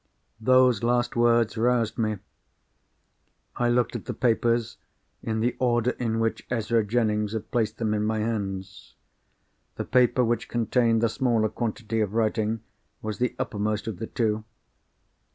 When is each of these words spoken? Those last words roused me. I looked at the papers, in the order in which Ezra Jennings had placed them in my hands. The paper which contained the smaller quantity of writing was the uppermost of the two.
Those 0.39 0.81
last 0.81 1.15
words 1.15 1.55
roused 1.59 1.99
me. 1.99 2.17
I 3.57 3.69
looked 3.69 3.95
at 3.95 4.05
the 4.05 4.15
papers, 4.15 4.77
in 5.21 5.41
the 5.41 5.55
order 5.59 5.91
in 5.91 6.19
which 6.19 6.43
Ezra 6.49 6.83
Jennings 6.83 7.33
had 7.33 7.51
placed 7.51 7.77
them 7.77 7.93
in 7.93 8.03
my 8.03 8.17
hands. 8.17 8.95
The 9.75 9.85
paper 9.85 10.25
which 10.25 10.49
contained 10.49 11.01
the 11.01 11.07
smaller 11.09 11.49
quantity 11.49 12.01
of 12.01 12.15
writing 12.15 12.61
was 13.03 13.19
the 13.19 13.35
uppermost 13.37 13.85
of 13.85 13.99
the 13.99 14.07
two. 14.07 14.43